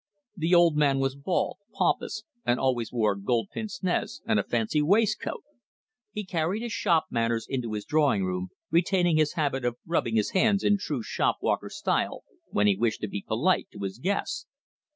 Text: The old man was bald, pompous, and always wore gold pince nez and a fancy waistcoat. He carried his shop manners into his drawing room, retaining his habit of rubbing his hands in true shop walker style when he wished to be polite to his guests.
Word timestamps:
The 0.35 0.55
old 0.55 0.75
man 0.77 0.97
was 0.97 1.15
bald, 1.15 1.57
pompous, 1.75 2.23
and 2.43 2.59
always 2.59 2.91
wore 2.91 3.15
gold 3.15 3.49
pince 3.53 3.83
nez 3.83 4.19
and 4.25 4.39
a 4.39 4.43
fancy 4.43 4.81
waistcoat. 4.81 5.43
He 6.11 6.25
carried 6.25 6.63
his 6.63 6.71
shop 6.71 7.05
manners 7.11 7.45
into 7.47 7.73
his 7.73 7.85
drawing 7.85 8.25
room, 8.25 8.49
retaining 8.71 9.17
his 9.17 9.33
habit 9.33 9.63
of 9.63 9.77
rubbing 9.85 10.15
his 10.15 10.31
hands 10.31 10.63
in 10.63 10.79
true 10.79 11.03
shop 11.03 11.37
walker 11.39 11.69
style 11.69 12.23
when 12.49 12.65
he 12.65 12.75
wished 12.75 13.01
to 13.01 13.07
be 13.07 13.21
polite 13.21 13.67
to 13.73 13.83
his 13.83 13.99
guests. 13.99 14.47